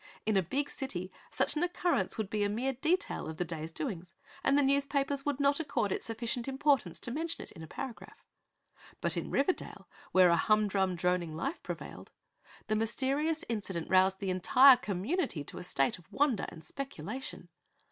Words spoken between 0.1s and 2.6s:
In a big city such an occurrence would be a